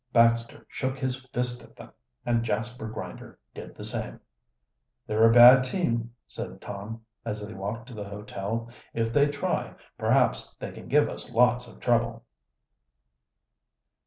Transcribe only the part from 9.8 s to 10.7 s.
perhaps